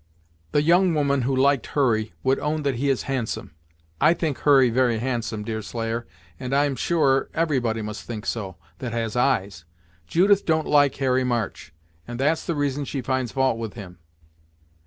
[0.51, 3.53] "The young woman who liked Hurry would own that he is handsome.
[4.01, 6.07] I think Hurry very handsome, Deerslayer,
[6.39, 9.63] and I'm sure everybody must think so, that has eyes.
[10.07, 11.71] Judith don't like Harry March,
[12.07, 13.99] and that's the reason she finds fault with him."